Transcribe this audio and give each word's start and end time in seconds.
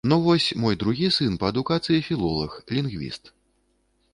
Ну 0.11 0.15
вось, 0.27 0.45
мой 0.61 0.77
другі 0.83 1.09
сын 1.17 1.35
па 1.43 1.51
адукацыі 1.53 2.01
філолаг, 2.09 2.57
лінгвіст. 2.79 3.23